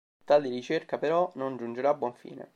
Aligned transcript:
Tale 0.25 0.49
ricerca, 0.49 0.97
però, 0.97 1.31
non 1.35 1.57
giungerà 1.57 1.89
a 1.89 1.93
buon 1.93 2.15
fine. 2.15 2.49